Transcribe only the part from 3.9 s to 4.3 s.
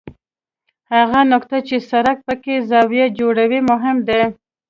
ده